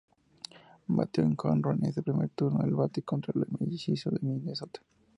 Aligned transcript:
Bateó 0.87 1.23
un 1.23 1.37
jonrón 1.37 1.85
en 1.85 1.93
su 1.93 2.01
primer 2.01 2.29
turno 2.29 2.61
al 2.61 2.71
bate 2.73 3.03
contra 3.03 3.33
los 3.35 3.47
Mellizos 3.59 4.11
de 4.11 4.19
Minnesota. 4.27 4.79